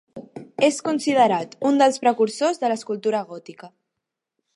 [0.67, 3.71] És considerat un dels precursors de l'escultura gòtica.